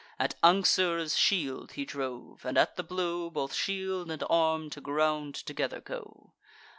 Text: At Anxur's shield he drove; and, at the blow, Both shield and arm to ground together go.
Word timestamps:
At 0.17 0.33
Anxur's 0.41 1.15
shield 1.15 1.73
he 1.73 1.85
drove; 1.85 2.43
and, 2.43 2.57
at 2.57 2.75
the 2.75 2.81
blow, 2.81 3.29
Both 3.29 3.53
shield 3.53 4.09
and 4.09 4.23
arm 4.31 4.71
to 4.71 4.81
ground 4.81 5.35
together 5.35 5.79
go. 5.79 6.33